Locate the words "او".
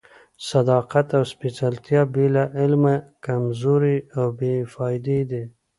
1.17-1.23, 4.17-4.25